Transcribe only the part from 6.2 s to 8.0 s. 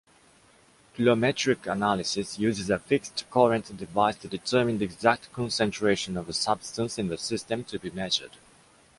a substance in the system to be